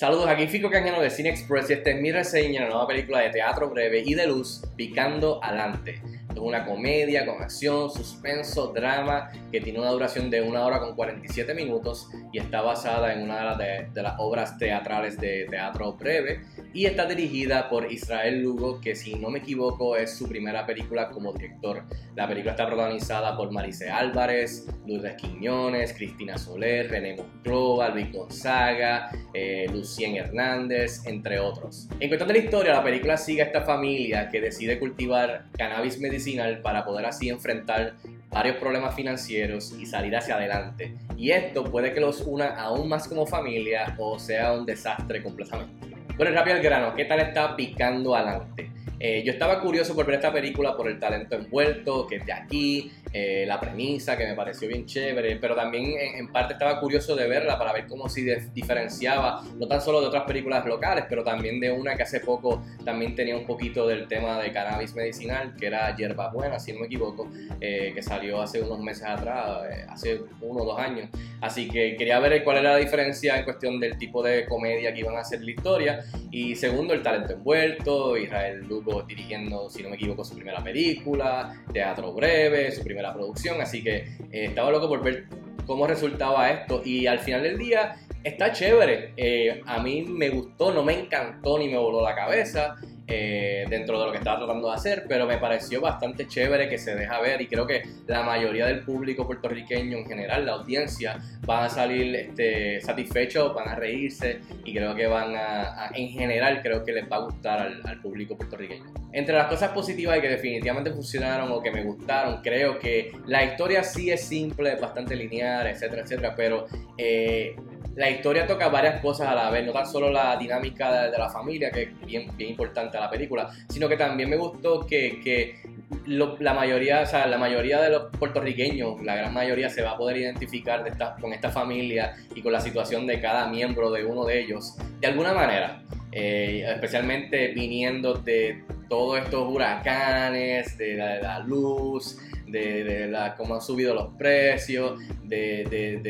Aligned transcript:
Saludos, 0.00 0.28
aquí 0.28 0.46
Fico 0.46 0.70
Cañano 0.70 1.02
de 1.02 1.10
Cine 1.10 1.28
Express 1.28 1.68
y 1.68 1.74
esta 1.74 1.90
es 1.90 2.00
mi 2.00 2.10
reseña 2.10 2.60
de 2.62 2.68
la 2.68 2.72
nueva 2.72 2.86
película 2.86 3.18
de 3.18 3.28
teatro 3.28 3.68
breve 3.68 4.02
y 4.02 4.14
de 4.14 4.26
luz, 4.28 4.62
Picando 4.74 5.44
Adelante. 5.44 6.00
Es 6.40 6.46
una 6.46 6.64
comedia 6.64 7.26
con 7.26 7.42
acción, 7.42 7.90
suspenso, 7.90 8.68
drama 8.68 9.30
que 9.52 9.60
tiene 9.60 9.78
una 9.78 9.90
duración 9.90 10.30
de 10.30 10.40
una 10.40 10.64
hora 10.64 10.80
con 10.80 10.94
47 10.94 11.52
minutos 11.52 12.08
y 12.32 12.38
está 12.38 12.62
basada 12.62 13.12
en 13.12 13.22
una 13.22 13.56
de, 13.56 13.88
de, 13.92 14.02
las 14.02 14.14
obras 14.18 14.56
teatrales 14.56 15.18
de 15.18 15.46
teatro 15.50 15.92
breve 15.92 16.40
y 16.72 16.86
está 16.86 17.04
dirigida 17.04 17.68
por 17.68 17.92
Israel 17.92 18.40
Lugo, 18.40 18.80
que 18.80 18.96
si 18.96 19.16
no 19.16 19.28
me 19.28 19.40
equivoco 19.40 19.96
es 19.96 20.16
su 20.16 20.26
primera 20.28 20.64
película 20.64 21.10
como 21.10 21.34
director. 21.34 21.84
La 22.16 22.26
película 22.26 22.52
está 22.52 22.66
protagonizada 22.66 23.36
por 23.36 23.50
Marice 23.52 23.90
Álvarez, 23.90 24.66
Lourdes 24.86 25.16
Quiñones, 25.16 25.92
Cristina 25.92 26.38
Soler, 26.38 26.90
René 26.90 27.16
Monclova, 27.16 27.90
Luis 27.90 28.10
Gonzaga, 28.12 29.10
eh, 29.34 29.66
Lucien 29.70 30.16
Hernández, 30.16 31.04
entre 31.06 31.38
otros. 31.38 31.86
En 32.00 32.08
cuestión 32.08 32.28
de 32.28 32.34
la 32.34 32.40
historia, 32.40 32.72
la 32.72 32.82
película 32.82 33.18
sigue 33.18 33.42
a 33.42 33.46
esta 33.46 33.62
familia 33.62 34.30
que 34.30 34.40
decide 34.40 34.78
cultivar 34.78 35.44
cannabis 35.58 36.00
medicinal 36.00 36.29
para 36.62 36.84
poder 36.84 37.06
así 37.06 37.28
enfrentar 37.28 37.94
varios 38.30 38.56
problemas 38.56 38.94
financieros 38.94 39.72
y 39.78 39.86
salir 39.86 40.16
hacia 40.16 40.36
adelante. 40.36 40.94
Y 41.16 41.30
esto 41.30 41.64
puede 41.64 41.92
que 41.92 42.00
los 42.00 42.20
una 42.22 42.60
aún 42.60 42.88
más 42.88 43.08
como 43.08 43.26
familia 43.26 43.94
o 43.98 44.18
sea 44.18 44.52
un 44.52 44.64
desastre 44.64 45.22
completamente. 45.22 45.88
Bueno, 46.16 46.32
rápido 46.32 46.56
al 46.56 46.62
grano, 46.62 46.94
¿qué 46.94 47.04
tal 47.06 47.20
está 47.20 47.56
picando 47.56 48.14
adelante? 48.14 48.70
Eh, 49.02 49.22
yo 49.24 49.32
estaba 49.32 49.62
curioso 49.62 49.94
por 49.94 50.04
ver 50.04 50.16
esta 50.16 50.30
película 50.30 50.76
por 50.76 50.86
el 50.86 50.98
talento 50.98 51.34
envuelto, 51.34 52.06
que 52.06 52.16
es 52.16 52.26
de 52.26 52.32
aquí, 52.34 52.92
eh, 53.14 53.44
la 53.46 53.58
premisa 53.58 54.16
que 54.16 54.26
me 54.26 54.34
pareció 54.34 54.68
bien 54.68 54.84
chévere, 54.84 55.36
pero 55.36 55.56
también 55.56 55.94
en, 55.98 56.28
parte 56.28 56.52
estaba 56.52 56.78
curioso 56.78 57.16
de 57.16 57.26
verla 57.26 57.58
para 57.58 57.72
ver 57.72 57.86
cómo 57.86 58.10
se 58.10 58.20
diferenciaba, 58.52 59.42
no 59.58 59.66
tan 59.66 59.80
solo 59.80 60.02
de 60.02 60.08
otras 60.08 60.24
películas 60.24 60.66
locales, 60.66 61.06
pero 61.08 61.24
también 61.24 61.58
de 61.58 61.72
una 61.72 61.96
que 61.96 62.02
hace 62.02 62.20
poco 62.20 62.62
también 62.84 63.14
tenía 63.14 63.36
un 63.36 63.46
poquito 63.46 63.86
del 63.86 64.06
tema 64.06 64.38
de 64.38 64.52
cannabis 64.52 64.94
medicinal, 64.94 65.54
que 65.58 65.66
era 65.66 65.96
Yerba 65.96 66.30
Buena, 66.30 66.58
si 66.58 66.72
no 66.72 66.80
me 66.80 66.86
equivoco, 66.86 67.28
eh, 67.60 67.92
que 67.94 68.02
salió 68.02 68.42
hace 68.42 68.60
unos 68.60 68.80
meses 68.80 69.04
atrás, 69.04 69.62
eh, 69.70 69.86
hace 69.88 70.20
uno 70.42 70.62
o 70.62 70.66
dos 70.66 70.78
años. 70.78 71.08
Así 71.40 71.68
que 71.68 71.96
quería 71.96 72.20
ver 72.20 72.44
cuál 72.44 72.58
era 72.58 72.72
la 72.72 72.76
diferencia 72.76 73.38
en 73.38 73.44
cuestión 73.44 73.80
del 73.80 73.96
tipo 73.96 74.22
de 74.22 74.44
comedia 74.44 74.92
que 74.92 75.00
iban 75.00 75.16
a 75.16 75.20
hacer 75.20 75.40
la 75.40 75.50
historia. 75.50 76.04
Y 76.30 76.54
segundo, 76.54 76.92
el 76.92 77.02
talento 77.02 77.32
envuelto, 77.32 78.16
Israel 78.16 78.62
Lugo 78.68 78.89
dirigiendo, 79.06 79.70
si 79.70 79.82
no 79.82 79.90
me 79.90 79.96
equivoco, 79.96 80.24
su 80.24 80.34
primera 80.34 80.62
película, 80.62 81.62
teatro 81.72 82.12
breve, 82.12 82.70
su 82.72 82.82
primera 82.82 83.12
producción, 83.12 83.60
así 83.60 83.82
que 83.82 83.96
eh, 83.96 84.46
estaba 84.46 84.70
loco 84.70 84.88
por 84.88 85.02
ver 85.02 85.26
cómo 85.66 85.86
resultaba 85.86 86.50
esto 86.50 86.82
y 86.84 87.06
al 87.06 87.20
final 87.20 87.42
del 87.42 87.58
día 87.58 87.96
está 88.24 88.52
chévere. 88.52 89.12
Eh, 89.16 89.62
a 89.66 89.82
mí 89.82 90.02
me 90.02 90.30
gustó, 90.30 90.72
no 90.72 90.82
me 90.82 90.98
encantó 90.98 91.58
ni 91.58 91.68
me 91.68 91.78
voló 91.78 92.02
la 92.02 92.14
cabeza. 92.14 92.76
Eh, 93.12 93.66
dentro 93.68 93.98
de 93.98 94.06
lo 94.06 94.12
que 94.12 94.18
estaba 94.18 94.38
tratando 94.38 94.68
de 94.68 94.74
hacer, 94.74 95.04
pero 95.08 95.26
me 95.26 95.36
pareció 95.36 95.80
bastante 95.80 96.28
chévere 96.28 96.68
que 96.68 96.78
se 96.78 96.94
deja 96.94 97.20
ver 97.20 97.40
y 97.40 97.48
creo 97.48 97.66
que 97.66 97.82
la 98.06 98.22
mayoría 98.22 98.66
del 98.66 98.84
público 98.84 99.26
puertorriqueño 99.26 99.98
en 99.98 100.06
general, 100.06 100.46
la 100.46 100.52
audiencia, 100.52 101.18
van 101.44 101.64
a 101.64 101.68
salir 101.68 102.14
este, 102.14 102.80
satisfechos, 102.80 103.52
van 103.52 103.68
a 103.68 103.74
reírse 103.74 104.42
y 104.64 104.72
creo 104.72 104.94
que 104.94 105.08
van 105.08 105.34
a, 105.34 105.90
en 105.92 106.10
general, 106.10 106.62
creo 106.62 106.84
que 106.84 106.92
les 106.92 107.10
va 107.10 107.16
a 107.16 107.20
gustar 107.20 107.72
al, 107.84 108.00
público 108.00 108.36
puertorriqueño. 108.36 108.84
Entre 109.12 109.34
las 109.34 109.48
cosas 109.48 109.70
positivas 109.70 110.18
y 110.18 110.20
que 110.20 110.28
definitivamente 110.28 110.92
funcionaron 110.92 111.50
o 111.50 111.60
que 111.60 111.72
me 111.72 111.82
gustaron, 111.82 112.40
creo 112.42 112.78
que 112.78 113.10
la 113.26 113.42
historia 113.42 113.82
sí 113.82 114.12
es 114.12 114.20
simple, 114.20 114.76
bastante 114.76 115.16
lineal, 115.16 115.66
etcétera, 115.66 116.02
etcétera, 116.02 116.34
pero 116.36 116.66
eh, 116.96 117.56
la 118.00 118.08
historia 118.08 118.46
toca 118.46 118.70
varias 118.70 118.98
cosas 119.02 119.28
a 119.28 119.34
la 119.34 119.50
vez, 119.50 119.66
no 119.66 119.72
tan 119.72 119.86
solo 119.86 120.08
la 120.10 120.34
dinámica 120.38 121.10
de, 121.10 121.18
la 121.18 121.28
familia, 121.28 121.70
que 121.70 121.82
es 121.82 122.06
bien, 122.06 122.32
importante 122.38 122.96
a 122.96 123.00
la 123.02 123.10
película, 123.10 123.50
sino 123.68 123.90
que 123.90 123.98
también 123.98 124.30
me 124.30 124.38
gustó 124.38 124.86
que, 124.86 125.60
la 126.06 126.54
mayoría, 126.54 127.02
o 127.02 127.06
sea, 127.06 127.26
la 127.26 127.36
mayoría 127.36 127.78
de 127.78 127.90
los 127.90 128.04
puertorriqueños, 128.18 129.02
la 129.02 129.16
gran 129.16 129.34
mayoría 129.34 129.68
se 129.68 129.82
va 129.82 129.90
a 129.90 129.96
poder 129.98 130.16
identificar 130.16 130.82
con 131.20 131.34
esta 131.34 131.50
familia 131.50 132.14
y 132.34 132.40
con 132.40 132.52
la 132.52 132.62
situación 132.62 133.06
de 133.06 133.20
cada 133.20 133.48
miembro 133.48 133.90
de 133.90 134.02
uno 134.02 134.24
de 134.24 134.40
ellos, 134.40 134.78
de 134.98 135.06
alguna 135.06 135.34
manera. 135.34 135.82
Eh, 136.12 136.64
especialmente 136.66 137.48
viniendo 137.48 138.14
de 138.14 138.64
todos 138.88 139.18
estos 139.18 139.46
huracanes, 139.46 140.76
de 140.78 140.96
la 140.96 141.38
luz, 141.40 142.18
de, 142.50 143.08
la, 143.08 143.34
cómo 143.34 143.54
han 143.54 143.60
subido 143.60 143.94
los 143.94 144.14
precios, 144.14 145.00
de, 145.22 146.00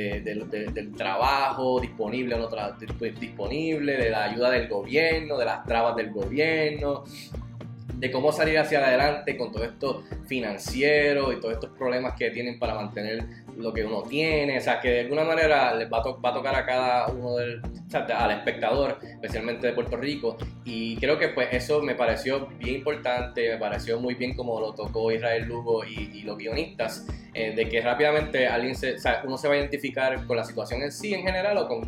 del 0.72 0.92
trabajo 0.94 1.80
disponible 1.80 2.34
o 2.34 2.38
no 2.38 2.48
disponible, 3.18 3.96
de 3.96 4.10
la 4.10 4.24
ayuda 4.24 4.50
del 4.50 4.68
gobierno, 4.68 5.36
de 5.38 5.44
las 5.44 5.64
trabas 5.64 5.96
del 5.96 6.10
gobierno, 6.10 7.04
de 8.00 8.10
cómo 8.10 8.32
salir 8.32 8.58
hacia 8.58 8.78
adelante 8.78 9.36
con 9.36 9.52
todo 9.52 9.62
esto 9.62 10.04
financiero 10.26 11.32
y 11.32 11.38
todos 11.38 11.54
estos 11.54 11.70
problemas 11.76 12.14
que 12.18 12.30
tienen 12.30 12.58
para 12.58 12.74
mantener 12.74 13.22
lo 13.58 13.74
que 13.74 13.84
uno 13.84 14.02
tiene, 14.02 14.56
o 14.56 14.60
sea, 14.60 14.80
que 14.80 14.88
de 14.88 15.00
alguna 15.00 15.22
manera 15.22 15.74
les 15.74 15.92
va 15.92 15.98
a, 15.98 16.12
va 16.12 16.30
a 16.30 16.32
tocar 16.32 16.54
a 16.54 16.64
cada 16.64 17.08
uno 17.08 17.36
del, 17.36 17.60
o 17.60 17.90
sea, 17.90 18.00
al 18.04 18.30
espectador, 18.30 18.98
especialmente 19.02 19.66
de 19.66 19.74
Puerto 19.74 19.98
Rico, 19.98 20.38
y 20.64 20.96
creo 20.96 21.18
que 21.18 21.28
pues 21.28 21.48
eso 21.52 21.82
me 21.82 21.94
pareció 21.94 22.46
bien 22.58 22.76
importante, 22.76 23.50
me 23.50 23.58
pareció 23.58 24.00
muy 24.00 24.14
bien 24.14 24.34
como 24.34 24.58
lo 24.60 24.72
tocó 24.72 25.12
Israel 25.12 25.44
Lugo 25.46 25.84
y, 25.84 26.22
los 26.22 26.38
guionistas, 26.38 27.06
eh, 27.34 27.54
de 27.54 27.68
que 27.68 27.80
rápidamente 27.80 28.46
alguien 28.46 28.74
o 28.74 28.98
sea, 28.98 29.22
uno 29.24 29.36
se 29.36 29.48
va 29.48 29.54
a 29.54 29.56
identificar 29.58 30.26
con 30.26 30.36
la 30.36 30.44
situación 30.44 30.82
en 30.82 30.92
sí 30.92 31.12
en 31.12 31.22
general 31.22 31.58
o 31.58 31.68
con, 31.68 31.82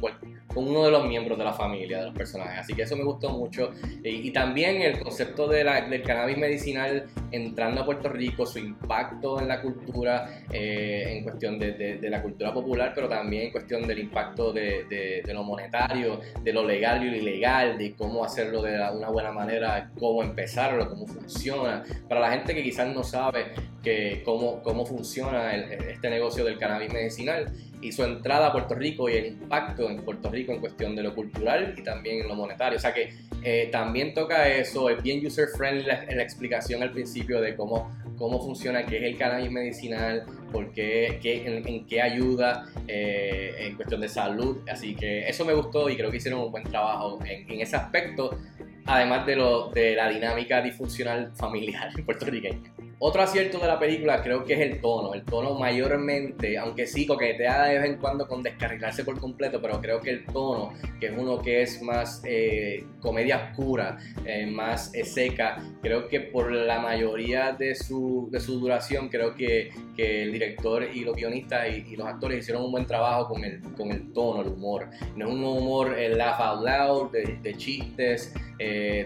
con 0.54 0.68
uno 0.68 0.84
de 0.84 0.90
los 0.90 1.06
miembros 1.06 1.38
de 1.38 1.44
la 1.44 1.52
familia, 1.52 1.98
de 1.98 2.06
los 2.06 2.14
personajes, 2.14 2.60
así 2.60 2.74
que 2.74 2.82
eso 2.82 2.96
me 2.96 3.04
gustó 3.04 3.30
mucho, 3.30 3.70
y, 4.02 4.30
también 4.32 4.80
el 4.80 4.98
concepto 4.98 5.46
de 5.46 5.64
la, 5.64 5.82
del 5.82 6.02
cannabis 6.02 6.38
medicinal 6.38 7.06
entrando 7.30 7.82
a 7.82 7.84
Puerto 7.84 8.08
Rico, 8.08 8.46
su 8.46 8.58
impacto 8.58 9.40
en 9.40 9.48
la 9.48 9.60
cultura, 9.60 10.42
eh, 10.50 11.16
en 11.16 11.22
cuestión 11.24 11.58
de, 11.58 11.98
la 12.02 12.22
cultura 12.22 12.52
popular, 12.52 12.92
pero 12.94 13.08
también 13.08 13.44
en 13.44 13.50
cuestión 13.50 13.86
del 13.86 13.98
impacto 13.98 14.52
de, 14.52 15.22
lo 15.32 15.42
monetario, 15.42 16.20
de 16.42 16.52
lo 16.52 16.64
legal 16.64 17.04
y 17.04 17.10
lo 17.10 17.16
ilegal, 17.16 17.78
de 17.78 17.94
cómo 17.94 18.24
hacerlo 18.24 18.62
de 18.62 18.74
una 18.74 19.08
buena 19.08 19.32
manera, 19.32 19.90
cómo 19.98 20.22
empezarlo, 20.22 20.88
cómo 20.88 21.06
funciona. 21.06 21.82
Para 22.08 22.20
la 22.20 22.30
gente 22.30 22.54
que 22.54 22.62
quizás 22.62 22.94
no 22.94 23.02
sabe 23.02 23.52
que 23.82 24.22
cómo, 24.24 24.62
cómo 24.62 24.84
funciona 24.86 25.54
este 25.54 26.10
negocio 26.10 26.44
del 26.44 26.58
cannabis 26.58 26.92
medicinal 26.92 27.52
y 27.82 27.92
su 27.92 28.04
entrada 28.04 28.46
a 28.46 28.52
Puerto 28.52 28.74
Rico 28.74 29.08
y 29.10 29.14
el 29.14 29.26
impacto 29.26 29.90
en 29.90 30.02
Puerto 30.04 30.30
Rico 30.30 30.52
en 30.52 30.60
cuestión 30.60 30.96
de 30.96 31.02
lo 31.02 31.14
cultural 31.14 31.74
y 31.76 31.82
también 31.82 32.20
en 32.20 32.28
lo 32.28 32.34
monetario. 32.34 32.78
O 32.78 32.80
sea 32.80 32.94
que 32.94 33.12
eh, 33.42 33.68
también 33.70 34.14
toca 34.14 34.48
eso, 34.48 34.88
es 34.88 35.02
bien 35.02 35.24
user 35.26 35.48
friendly 35.56 35.90
en 36.08 36.16
la 36.16 36.22
explicación 36.22 36.82
al 36.82 36.92
principio 36.92 37.40
de 37.40 37.56
cómo 37.56 37.90
cómo 38.22 38.40
funciona, 38.40 38.86
qué 38.86 38.98
es 38.98 39.02
el 39.02 39.18
cannabis 39.18 39.50
medicinal, 39.50 40.24
por 40.52 40.70
qué, 40.72 41.18
en, 41.24 41.86
qué 41.86 42.00
ayuda 42.00 42.66
eh, 42.86 43.52
en 43.58 43.74
cuestión 43.74 44.00
de 44.00 44.08
salud. 44.08 44.58
Así 44.70 44.94
que 44.94 45.28
eso 45.28 45.44
me 45.44 45.52
gustó 45.52 45.90
y 45.90 45.96
creo 45.96 46.08
que 46.08 46.18
hicieron 46.18 46.40
un 46.40 46.52
buen 46.52 46.62
trabajo 46.62 47.18
en, 47.24 47.50
en 47.50 47.60
ese 47.60 47.74
aspecto, 47.74 48.38
además 48.86 49.26
de, 49.26 49.36
lo, 49.36 49.70
de 49.70 49.94
la 49.94 50.08
dinámica 50.08 50.60
disfuncional 50.62 51.32
familiar 51.34 51.90
puertorriqueña. 52.04 52.72
Otro 53.04 53.20
acierto 53.20 53.58
de 53.58 53.66
la 53.66 53.80
película 53.80 54.22
creo 54.22 54.44
que 54.44 54.52
es 54.52 54.60
el 54.60 54.80
tono. 54.80 55.12
El 55.12 55.24
tono 55.24 55.58
mayormente, 55.58 56.56
aunque 56.56 56.86
sí 56.86 57.04
coquetea 57.04 57.64
de 57.64 57.78
vez 57.80 57.90
en 57.90 57.96
cuando 57.96 58.28
con 58.28 58.44
descarrilarse 58.44 59.04
por 59.04 59.18
completo, 59.18 59.60
pero 59.60 59.80
creo 59.80 60.00
que 60.00 60.10
el 60.10 60.24
tono, 60.24 60.72
que 61.00 61.06
es 61.06 61.12
uno 61.18 61.42
que 61.42 61.62
es 61.62 61.82
más 61.82 62.22
eh, 62.24 62.86
comedia 63.00 63.50
oscura, 63.50 63.98
eh, 64.24 64.46
más 64.46 64.94
eh, 64.94 65.04
seca, 65.04 65.60
creo 65.82 66.06
que 66.06 66.20
por 66.20 66.52
la 66.52 66.78
mayoría 66.78 67.50
de 67.50 67.74
su, 67.74 68.28
de 68.30 68.38
su 68.38 68.60
duración, 68.60 69.08
creo 69.08 69.34
que, 69.34 69.72
que, 69.96 70.22
el 70.22 70.30
director 70.30 70.84
y 70.84 71.00
los 71.00 71.16
guionistas 71.16 71.70
y, 71.70 71.96
los 71.96 72.06
actores 72.06 72.38
hicieron 72.38 72.62
un 72.66 72.70
buen 72.70 72.86
trabajo 72.86 73.26
con 73.26 73.42
el, 73.42 73.60
con 73.76 73.90
el 73.90 74.12
tono, 74.12 74.42
el 74.42 74.48
humor. 74.48 74.88
No 75.16 75.26
es 75.26 75.32
un 75.32 75.42
humor 75.42 75.96
laugh 75.98 76.40
out 76.40 76.64
loud, 76.64 77.10
de, 77.10 77.36
de 77.42 77.56
chistes, 77.56 78.32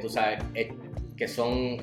tú 0.00 0.08
sabes, 0.08 0.42
que 1.16 1.28
son 1.28 1.78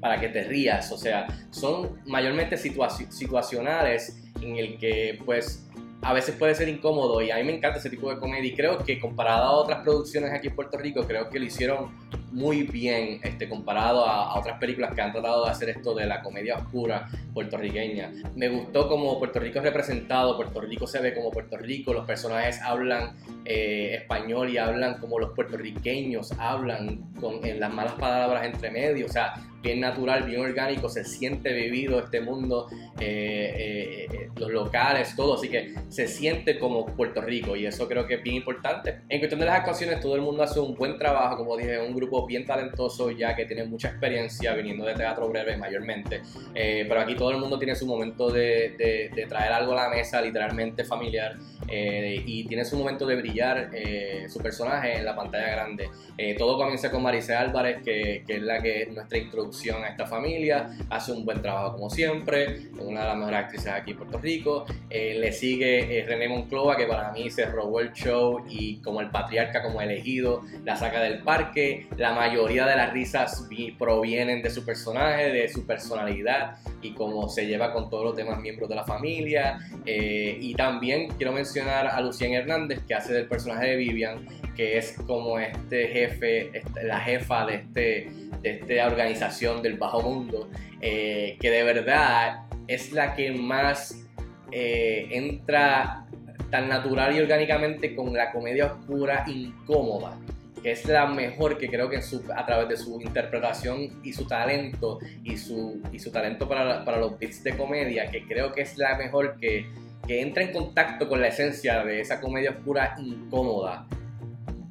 para 0.00 0.18
que 0.18 0.28
te 0.28 0.44
rías, 0.44 0.90
o 0.92 0.96
sea, 0.96 1.26
son 1.50 2.00
mayormente 2.06 2.56
situacionales 2.56 4.22
en 4.40 4.56
el 4.56 4.78
que 4.78 5.18
pues 5.24 5.68
a 6.02 6.14
veces 6.14 6.34
puede 6.36 6.54
ser 6.54 6.68
incómodo 6.68 7.20
y 7.20 7.30
a 7.30 7.36
mí 7.36 7.44
me 7.44 7.54
encanta 7.54 7.78
ese 7.78 7.90
tipo 7.90 8.08
de 8.10 8.18
comedia 8.18 8.50
y 8.50 8.54
creo 8.54 8.78
que 8.78 8.98
comparado 8.98 9.44
a 9.44 9.50
otras 9.52 9.82
producciones 9.82 10.32
aquí 10.32 10.48
en 10.48 10.54
Puerto 10.54 10.78
Rico, 10.78 11.06
creo 11.06 11.28
que 11.28 11.38
lo 11.38 11.44
hicieron 11.44 11.90
muy 12.30 12.62
bien 12.64 13.20
este, 13.22 13.48
comparado 13.48 14.06
a, 14.06 14.38
otras 14.38 14.58
películas 14.58 14.94
que 14.94 15.00
han 15.00 15.12
tratado 15.12 15.44
de 15.44 15.50
hacer 15.50 15.70
esto 15.70 15.94
de 15.94 16.06
la 16.06 16.22
comedia 16.22 16.56
oscura 16.56 17.08
puertorriqueña. 17.34 18.12
Me 18.36 18.48
gustó 18.48 18.88
como 18.88 19.18
Puerto 19.18 19.40
Rico 19.40 19.58
es 19.58 19.64
representado, 19.64 20.36
Puerto 20.36 20.60
Rico 20.60 20.86
se 20.86 21.00
ve 21.00 21.14
como 21.14 21.30
Puerto 21.30 21.56
Rico, 21.56 21.92
los 21.92 22.06
personajes 22.06 22.60
hablan 22.62 23.16
eh, 23.44 23.96
español 24.00 24.50
y 24.50 24.58
hablan 24.58 24.98
como 24.98 25.18
los 25.18 25.30
puertorriqueños 25.30 26.32
hablan 26.38 27.12
con 27.20 27.44
en 27.44 27.60
las 27.60 27.72
malas 27.72 27.94
palabras 27.94 28.46
entre 28.46 28.70
medio, 28.70 29.06
o 29.06 29.08
sea, 29.08 29.34
bien 29.62 29.80
natural, 29.80 30.24
bien 30.24 30.40
orgánico, 30.40 30.88
se 30.88 31.04
siente 31.04 31.52
vivido 31.52 32.00
este 32.00 32.20
mundo, 32.20 32.68
eh, 32.98 34.08
eh, 34.10 34.30
los 34.36 34.50
locales, 34.50 35.14
todo, 35.16 35.34
así 35.34 35.48
que 35.48 35.74
se 35.88 36.06
siente 36.08 36.58
como 36.58 36.86
Puerto 36.86 37.20
Rico 37.20 37.56
y 37.56 37.66
eso 37.66 37.88
creo 37.88 38.06
que 38.06 38.14
es 38.14 38.22
bien 38.22 38.36
importante. 38.36 39.00
En 39.08 39.18
cuestión 39.18 39.40
de 39.40 39.46
las 39.46 39.58
actuaciones, 39.58 40.00
todo 40.00 40.14
el 40.14 40.22
mundo 40.22 40.42
hace 40.42 40.60
un 40.60 40.74
buen 40.74 40.98
trabajo, 40.98 41.36
como 41.36 41.56
dije, 41.56 41.80
un 41.80 41.94
grupo 41.94 42.26
bien 42.26 42.46
talentoso 42.46 43.10
ya 43.10 43.34
que 43.36 43.46
tiene 43.46 43.64
mucha 43.64 43.88
experiencia 43.88 44.54
viniendo 44.54 44.84
de 44.84 44.94
teatro 44.94 45.28
breve 45.28 45.56
mayormente, 45.56 46.22
pero 46.54 47.00
aquí 47.00 47.14
todo 47.14 47.30
el 47.30 47.38
mundo 47.38 47.58
tiene 47.58 47.74
su 47.74 47.86
momento 47.86 48.30
de, 48.30 49.10
de 49.14 49.26
traer 49.26 49.52
algo 49.52 49.72
a 49.72 49.88
la 49.88 49.88
mesa, 49.88 50.20
literalmente 50.20 50.84
familiar. 50.84 51.36
Eh, 51.72 52.22
y 52.26 52.44
tiene 52.44 52.64
su 52.64 52.76
momento 52.76 53.06
de 53.06 53.16
brillar 53.16 53.70
eh, 53.72 54.26
su 54.28 54.40
personaje 54.40 54.96
en 54.96 55.04
la 55.04 55.14
pantalla 55.14 55.50
grande. 55.50 55.88
Eh, 56.18 56.34
todo 56.36 56.58
comienza 56.58 56.90
con 56.90 57.02
Maricé 57.02 57.34
Álvarez, 57.34 57.82
que, 57.84 58.24
que, 58.26 58.36
es 58.36 58.42
la 58.42 58.60
que 58.60 58.82
es 58.82 58.92
nuestra 58.92 59.18
introducción 59.18 59.49
a 59.50 59.88
esta 59.88 60.06
familia, 60.06 60.70
hace 60.88 61.12
un 61.12 61.24
buen 61.24 61.42
trabajo 61.42 61.72
como 61.72 61.90
siempre, 61.90 62.44
es 62.44 62.80
una 62.80 63.00
de 63.00 63.06
las 63.06 63.16
mejores 63.16 63.40
actrices 63.40 63.68
aquí 63.68 63.90
en 63.90 63.96
Puerto 63.96 64.18
Rico. 64.18 64.64
le 64.88 65.32
sigue 65.32 66.04
René 66.06 66.28
Monclova, 66.28 66.76
que 66.76 66.86
para 66.86 67.10
mí 67.12 67.30
se 67.30 67.46
robó 67.46 67.80
el 67.80 67.92
show 67.92 68.44
y 68.48 68.76
como 68.76 69.00
el 69.00 69.10
patriarca, 69.10 69.62
como 69.62 69.80
elegido, 69.80 70.42
la 70.64 70.76
saca 70.76 71.00
del 71.00 71.22
parque. 71.22 71.88
La 71.96 72.14
mayoría 72.14 72.66
de 72.66 72.76
las 72.76 72.92
risas 72.92 73.48
provienen 73.78 74.42
de 74.42 74.50
su 74.50 74.64
personaje, 74.64 75.30
de 75.30 75.48
su 75.48 75.66
personalidad 75.66 76.56
y 76.82 76.92
cómo 76.92 77.28
se 77.28 77.46
lleva 77.46 77.72
con 77.72 77.90
todos 77.90 78.04
los 78.04 78.16
demás 78.16 78.40
miembros 78.40 78.68
de 78.68 78.76
la 78.76 78.84
familia. 78.84 79.58
y 79.84 80.54
también 80.54 81.08
quiero 81.16 81.32
mencionar 81.32 81.86
a 81.86 82.00
Lucien 82.00 82.34
Hernández, 82.34 82.80
que 82.86 82.94
hace 82.94 83.12
del 83.12 83.26
personaje 83.26 83.68
de 83.68 83.76
Vivian, 83.76 84.26
que 84.56 84.78
es 84.78 84.96
como 85.06 85.38
este 85.38 85.88
jefe, 85.88 86.50
este, 86.58 86.84
la 86.84 87.00
jefa 87.00 87.46
de, 87.46 87.54
este, 87.54 88.10
de 88.42 88.50
esta 88.50 88.86
organización 88.86 89.62
del 89.62 89.78
bajo 89.78 90.02
mundo, 90.02 90.48
eh, 90.80 91.36
que 91.40 91.50
de 91.50 91.62
verdad 91.62 92.42
es 92.66 92.92
la 92.92 93.14
que 93.14 93.32
más 93.32 94.06
eh, 94.52 95.08
entra 95.10 96.06
tan 96.50 96.68
natural 96.68 97.16
y 97.16 97.20
orgánicamente 97.20 97.94
con 97.94 98.12
la 98.12 98.32
comedia 98.32 98.66
oscura 98.66 99.24
incómoda 99.26 100.18
que 100.62 100.72
es 100.72 100.84
la 100.86 101.06
mejor 101.06 101.58
que 101.58 101.68
creo 101.68 101.88
que 101.88 102.00
a 102.34 102.46
través 102.46 102.68
de 102.68 102.76
su 102.76 103.00
interpretación 103.00 104.00
y 104.02 104.12
su 104.12 104.26
talento 104.26 104.98
y 105.24 105.36
su, 105.36 105.80
y 105.92 105.98
su 105.98 106.10
talento 106.10 106.48
para, 106.48 106.84
para 106.84 106.98
los 106.98 107.18
beats 107.18 107.42
de 107.42 107.56
comedia, 107.56 108.10
que 108.10 108.26
creo 108.26 108.52
que 108.52 108.62
es 108.62 108.76
la 108.76 108.96
mejor 108.96 109.38
que, 109.38 109.66
que 110.06 110.20
entra 110.20 110.42
en 110.42 110.52
contacto 110.52 111.08
con 111.08 111.20
la 111.20 111.28
esencia 111.28 111.84
de 111.84 112.00
esa 112.00 112.20
comedia 112.20 112.50
oscura 112.50 112.94
incómoda, 112.98 113.86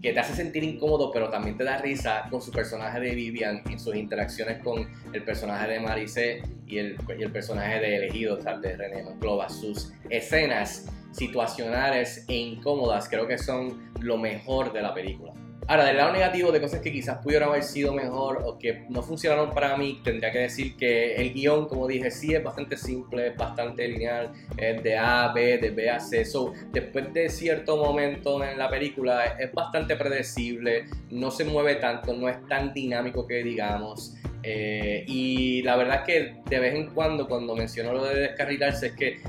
que 0.01 0.13
te 0.13 0.19
hace 0.19 0.33
sentir 0.33 0.63
incómodo, 0.63 1.11
pero 1.11 1.29
también 1.29 1.57
te 1.57 1.63
da 1.63 1.77
risa 1.77 2.25
con 2.29 2.41
su 2.41 2.51
personaje 2.51 2.99
de 2.99 3.15
Vivian 3.15 3.61
y 3.69 3.77
sus 3.77 3.95
interacciones 3.95 4.63
con 4.63 4.89
el 5.13 5.23
personaje 5.23 5.67
de 5.67 5.79
Maricé 5.79 6.41
y 6.65 6.77
el, 6.77 6.97
el 7.17 7.31
personaje 7.31 7.79
de 7.79 7.97
Elegido, 7.97 8.37
tal 8.37 8.61
de 8.61 8.77
René 8.77 9.03
Monclova. 9.03 9.49
Sus 9.49 9.91
escenas 10.09 10.87
situacionales 11.11 12.25
e 12.27 12.35
incómodas 12.35 13.09
creo 13.09 13.27
que 13.27 13.37
son 13.37 13.91
lo 13.99 14.17
mejor 14.17 14.71
de 14.71 14.81
la 14.81 14.93
película. 14.93 15.33
Ahora, 15.69 15.85
del 15.85 15.97
lado 15.97 16.11
negativo 16.11 16.51
de 16.51 16.59
cosas 16.59 16.81
que 16.81 16.91
quizás 16.91 17.19
pudieran 17.19 17.49
haber 17.49 17.61
sido 17.61 17.93
mejor 17.93 18.41
o 18.43 18.57
que 18.57 18.85
no 18.89 19.03
funcionaron 19.03 19.51
para 19.51 19.77
mí, 19.77 20.01
tendría 20.03 20.31
que 20.31 20.39
decir 20.39 20.75
que 20.75 21.13
el 21.13 21.31
guion, 21.31 21.67
como 21.67 21.85
dije, 21.85 22.09
sí 22.09 22.33
es 22.33 22.43
bastante 22.43 22.75
simple, 22.75 23.27
es 23.27 23.37
bastante 23.37 23.87
lineal, 23.87 24.31
es 24.57 24.81
de 24.81 24.97
A 24.97 25.25
a 25.25 25.31
B, 25.31 25.59
de 25.59 25.69
B 25.69 25.87
a 25.87 25.99
C. 25.99 26.25
So, 26.25 26.53
después 26.71 27.13
de 27.13 27.29
cierto 27.29 27.77
momento 27.77 28.43
en 28.43 28.57
la 28.57 28.67
película 28.67 29.37
es 29.39 29.53
bastante 29.53 29.95
predecible, 29.95 30.85
no 31.11 31.29
se 31.29 31.45
mueve 31.45 31.75
tanto, 31.75 32.13
no 32.15 32.27
es 32.27 32.43
tan 32.47 32.73
dinámico 32.73 33.27
que 33.27 33.43
digamos. 33.43 34.15
Eh, 34.41 35.03
y 35.05 35.61
la 35.61 35.75
verdad 35.75 35.97
es 35.97 36.01
que 36.01 36.35
de 36.49 36.59
vez 36.59 36.73
en 36.73 36.87
cuando, 36.95 37.27
cuando 37.27 37.55
menciono 37.55 37.93
lo 37.93 38.05
de 38.05 38.21
descarrilarse, 38.21 38.87
es 38.87 38.93
que 38.93 39.19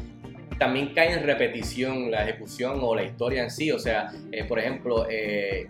también 0.59 0.95
cae 0.95 1.13
en 1.13 1.23
repetición 1.23 2.11
la 2.11 2.23
ejecución 2.23 2.79
o 2.83 2.95
la 2.95 3.03
historia 3.03 3.43
en 3.43 3.51
sí. 3.51 3.71
O 3.73 3.79
sea, 3.79 4.11
eh, 4.33 4.45
por 4.45 4.59
ejemplo, 4.59 5.07
eh, 5.11 5.69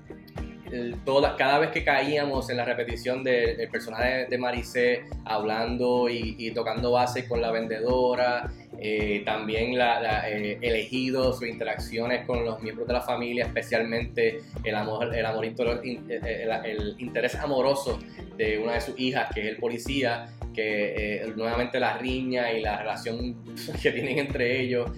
cada 1.36 1.58
vez 1.58 1.70
que 1.70 1.84
caíamos 1.84 2.50
en 2.50 2.56
la 2.56 2.64
repetición 2.64 3.24
del 3.24 3.68
personaje 3.70 4.26
de 4.26 4.38
Maricé 4.38 5.04
hablando 5.24 6.08
y, 6.08 6.50
tocando 6.52 6.92
base 6.92 7.26
con 7.26 7.40
la 7.40 7.50
vendedora, 7.50 8.50
eh, 8.78 9.22
también 9.24 9.76
la, 9.76 10.28
eh, 10.28 10.58
elegido 10.60 11.32
sus 11.32 11.46
interacciones 11.48 12.26
con 12.26 12.44
los 12.44 12.62
miembros 12.62 12.86
de 12.86 12.94
la 12.94 13.02
familia, 13.02 13.46
especialmente 13.46 14.40
el 14.64 14.74
amor, 14.74 15.14
el, 15.14 15.26
amor, 15.26 15.44
el, 15.44 16.94
interés 16.98 17.34
amoroso 17.34 17.98
de 18.36 18.58
una 18.58 18.74
de 18.74 18.80
sus 18.80 18.98
hijas, 18.98 19.28
que 19.34 19.40
es 19.40 19.46
el 19.48 19.56
policía, 19.56 20.26
que 20.54 21.22
eh, 21.22 21.32
nuevamente 21.36 21.78
la 21.78 21.98
riña 21.98 22.52
y 22.52 22.60
la 22.62 22.78
relación 22.78 23.44
que 23.82 23.90
tienen 23.90 24.18
entre 24.18 24.60
ellos. 24.60 24.90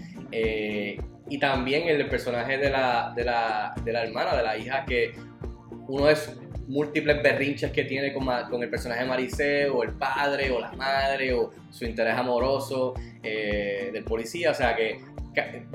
y 1.28 1.38
también 1.38 1.88
el 1.88 2.06
personaje 2.08 2.58
de 2.58 2.70
la, 2.70 3.12
de 3.16 3.24
la, 3.24 3.74
de 3.84 3.92
la 3.92 4.02
hermana, 4.02 4.36
de 4.36 4.42
la 4.42 4.56
hija, 4.56 4.84
que 4.84 5.12
uno 5.92 6.08
es 6.08 6.34
múltiples 6.68 7.22
berrinches 7.22 7.70
que 7.70 7.84
tiene 7.84 8.14
con, 8.14 8.26
con, 8.48 8.62
el 8.62 8.70
personaje 8.70 9.02
de 9.02 9.08
Maricé, 9.08 9.68
o 9.68 9.82
el 9.82 9.92
padre, 9.92 10.50
o 10.50 10.58
la 10.58 10.72
madre, 10.72 11.34
o 11.34 11.50
su 11.70 11.84
interés 11.84 12.16
amoroso 12.16 12.94
eh, 13.22 13.90
del 13.92 14.02
policía. 14.02 14.52
O 14.52 14.54
sea 14.54 14.74
que, 14.74 15.00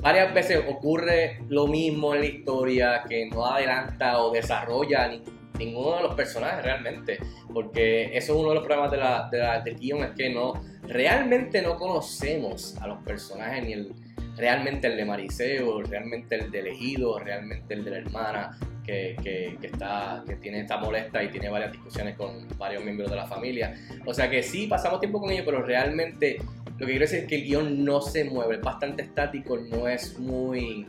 varias 0.02 0.34
veces 0.34 0.60
ocurre 0.68 1.38
lo 1.48 1.68
mismo 1.68 2.16
en 2.16 2.20
la 2.20 2.26
historia, 2.26 3.04
que 3.08 3.26
no 3.26 3.46
adelanta 3.46 4.20
o 4.20 4.32
desarrolla 4.32 5.08
ninguno 5.56 5.98
de 5.98 6.02
los 6.02 6.14
personajes 6.16 6.64
realmente. 6.64 7.18
Porque 7.54 8.16
eso 8.16 8.32
es 8.32 8.40
uno 8.40 8.48
de 8.48 8.54
los 8.56 8.64
problemas 8.64 8.90
de 8.90 8.96
la, 8.96 9.28
de 9.30 9.38
la, 9.38 9.60
del 9.60 9.76
guion, 9.78 10.02
es 10.02 10.10
que 10.16 10.30
no, 10.30 10.54
realmente 10.82 11.62
no 11.62 11.76
conocemos 11.76 12.76
a 12.78 12.88
los 12.88 13.00
personajes 13.04 13.64
ni 13.64 13.72
el 13.72 13.94
realmente 14.38 14.86
el 14.86 14.96
de 14.96 15.04
Maricé 15.04 15.62
o 15.62 15.82
realmente 15.82 16.36
el 16.36 16.50
de 16.50 16.60
elegido, 16.60 17.18
realmente 17.18 17.74
el 17.74 17.84
de 17.84 17.90
la 17.90 17.98
hermana 17.98 18.58
que, 18.84 19.58
está, 19.60 20.24
que 20.26 20.36
tiene, 20.36 20.60
está 20.60 20.78
molesta 20.78 21.22
y 21.22 21.28
tiene 21.28 21.50
varias 21.50 21.72
discusiones 21.72 22.16
con 22.16 22.48
varios 22.56 22.82
miembros 22.82 23.10
de 23.10 23.16
la 23.16 23.26
familia. 23.26 23.74
O 24.06 24.14
sea 24.14 24.30
que 24.30 24.42
sí, 24.42 24.66
pasamos 24.66 25.00
tiempo 25.00 25.20
con 25.20 25.30
ellos, 25.30 25.44
pero 25.44 25.62
realmente 25.62 26.38
lo 26.78 26.86
que 26.86 26.92
quiero 26.92 27.00
decir 27.00 27.20
es 27.20 27.26
que 27.26 27.36
el 27.36 27.44
guion 27.44 27.84
no 27.84 28.00
se 28.00 28.24
mueve, 28.24 28.54
es 28.54 28.62
bastante 28.62 29.02
estático, 29.02 29.58
no 29.58 29.88
es 29.88 30.18
muy 30.18 30.86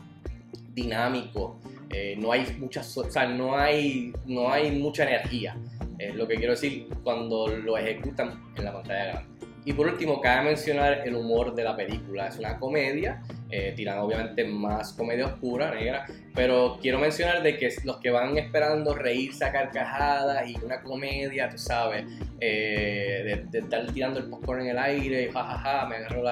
dinámico, 0.74 1.60
eh, 1.90 2.16
no 2.18 2.32
hay 2.32 2.46
muchas, 2.60 2.98
o 2.98 3.10
sea, 3.10 3.28
no 3.28 3.58
hay, 3.58 4.14
no 4.26 4.52
hay 4.52 4.72
mucha 4.72 5.04
energía. 5.04 5.58
Es 5.98 6.16
lo 6.16 6.26
que 6.28 6.36
quiero 6.36 6.54
decir 6.54 6.88
cuando 7.04 7.48
lo 7.48 7.78
ejecutan 7.78 8.42
en 8.56 8.64
la 8.64 8.72
pantalla 8.72 9.06
grande. 9.06 9.40
Y 9.66 9.74
por 9.74 9.88
último, 9.88 10.22
cabe 10.22 10.46
mencionar 10.46 11.02
el 11.06 11.16
humor 11.16 11.54
de 11.54 11.64
la 11.64 11.76
película. 11.76 12.28
Es 12.28 12.38
una 12.38 12.58
comedia, 12.58 13.22
eh, 13.52 13.74
tirando 13.76 14.04
obviamente 14.04 14.44
más 14.46 14.94
comedia 14.94 15.26
oscura, 15.26 15.74
negra, 15.74 16.06
pero 16.36 16.78
quiero 16.82 17.00
mencionar 17.00 17.42
de 17.42 17.58
que 17.58 17.74
los 17.84 17.98
que 17.98 18.12
van 18.12 18.38
esperando 18.38 18.94
reírse 18.94 19.44
a 19.44 19.52
carcajadas 19.52 20.48
y 20.48 20.56
una 20.64 20.82
comedia, 20.82 21.50
tú 21.50 21.58
sabes, 21.58 22.06
eh, 22.40 23.44
de, 23.50 23.60
estar 23.60 23.92
tirando 23.92 24.20
el 24.20 24.30
popcorn 24.30 24.62
en 24.62 24.68
el 24.68 24.78
aire 24.78 25.24
y 25.24 25.32
jajaja, 25.32 25.88
me 25.88 25.96
agarró 25.96 26.24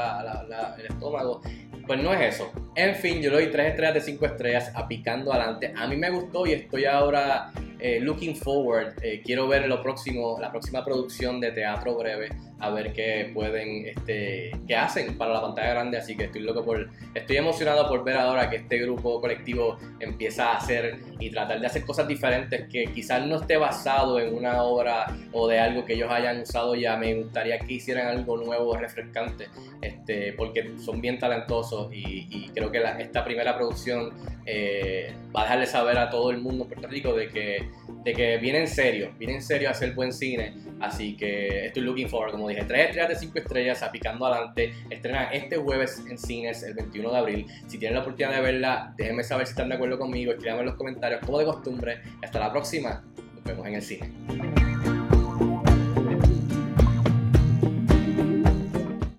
el 0.78 0.86
estómago, 0.86 1.42
pues 1.88 2.02
no 2.02 2.14
es 2.14 2.36
eso. 2.36 2.52
En 2.76 2.96
fin, 2.96 3.22
yo 3.22 3.32
le 3.32 3.38
doy 3.38 3.52
3 3.52 3.70
estrellas 3.70 3.94
de 3.96 4.02
5 4.02 4.26
estrellas 4.26 4.72
a 4.76 4.88
Picando 4.88 5.34
Adelante. 5.34 5.74
A 5.76 5.88
mí 5.88 5.96
me 5.96 6.10
gustó 6.10 6.46
y 6.46 6.54
estoy 6.54 6.86
ahora 6.86 7.52
eh, 7.80 8.00
looking 8.00 8.36
forward. 8.36 8.94
Eh, 9.02 9.22
quiero 9.24 9.48
ver 9.48 9.68
lo 9.68 9.82
próximo, 9.82 10.38
la 10.40 10.52
próxima 10.52 10.84
producción 10.84 11.40
de 11.40 11.52
teatro 11.52 11.96
breve, 11.96 12.30
a 12.60 12.70
ver 12.72 12.94
qué 12.94 13.32
pueden, 13.34 13.86
este, 13.86 14.52
qué 14.68 14.76
hacen 14.76 15.18
para 15.18 15.34
la 15.34 15.42
pantalla 15.42 15.70
grande. 15.70 15.98
Así 15.98 16.16
que 16.16 16.26
estoy 16.26 16.42
loco 16.42 16.64
por, 16.64 16.90
estoy 17.14 17.38
emocionado 17.38 17.88
por 17.88 18.04
ver 18.04 18.18
ahora 18.18 18.50
que 18.50 18.58
este 18.58 18.80
grupo 18.80 19.22
colectivo 19.22 19.78
empieza 20.00 20.54
a 20.54 20.58
hacer 20.58 21.00
y 21.20 21.30
tratar 21.30 21.60
de 21.60 21.68
hacer 21.68 21.86
cosas 21.86 22.08
diferentes 22.08 22.68
que 22.68 22.86
quizás 22.94 23.26
no 23.26 23.38
esté 23.38 23.58
basado 23.58 24.20
en 24.20 24.34
una 24.34 24.64
obra 24.64 25.16
o 25.32 25.48
de 25.48 25.60
algo 25.60 25.86
que 25.86 25.94
ellos 25.94 26.12
hayan 26.12 26.42
usado 26.42 26.76
ya. 26.76 26.98
Me 26.98 27.14
gustaría 27.14 27.60
que 27.60 27.74
hicieran 27.74 28.08
algo 28.08 28.38
nuevo, 28.38 28.76
refrescante, 28.76 29.50
este, 29.82 30.34
porque 30.34 30.74
son 30.78 31.02
bien 31.02 31.20
talentosos 31.20 31.90
y, 31.94 32.50
creo 32.54 32.72
que 32.72 32.82
esta 33.00 33.24
primera 33.24 33.56
producción 33.56 34.12
eh, 34.46 35.14
va 35.36 35.42
a 35.42 35.44
dejarle 35.44 35.68
saber 35.68 35.98
a 35.98 36.10
todo 36.10 36.32
el 36.32 36.40
mundo 36.40 36.64
en 36.64 36.70
Puerto 36.70 36.88
Rico 36.88 37.14
de 37.14 37.28
que, 37.28 37.67
de 38.04 38.14
que 38.14 38.38
viene 38.38 38.60
en 38.60 38.68
serio, 38.68 39.14
viene 39.18 39.36
en 39.36 39.42
serio 39.42 39.68
a 39.68 39.72
hacer 39.72 39.94
buen 39.94 40.14
cine. 40.14 40.54
Así 40.80 41.18
que 41.18 41.66
estoy 41.68 41.84
looking 41.84 42.08
forward, 42.08 42.32
como 42.32 42.48
dije, 42.48 42.64
3 42.64 42.88
estrellas 42.88 43.10
de 43.10 43.16
5 43.16 43.40
estrellas, 43.40 43.84
apicando 43.84 44.26
adelante. 44.26 44.74
Estrenan 44.90 45.28
este 45.34 45.58
jueves 45.58 46.04
en 46.10 46.18
cines, 46.18 46.64
el 46.64 46.74
21 46.76 47.12
de 47.12 47.18
abril. 47.18 47.46
Si 47.68 47.78
tienen 47.78 47.96
la 47.96 48.02
oportunidad 48.02 48.36
de 48.36 48.42
verla, 48.42 48.94
déjenme 48.98 49.24
saber 49.24 49.48
si 49.48 49.52
están 49.52 49.70
de 49.70 49.76
acuerdo 49.76 49.98
conmigo, 49.98 50.32
escríbanme 50.32 50.62
en 50.62 50.68
los 50.68 50.76
comentarios, 50.76 51.22
como 51.26 51.40
de 51.40 51.46
costumbre. 51.46 52.02
Hasta 52.24 52.40
la 52.40 52.52
próxima, 52.52 53.04
nos 53.36 53.44
vemos 53.44 53.68
en 53.68 53.74
el 53.76 53.82
cine. 53.82 54.77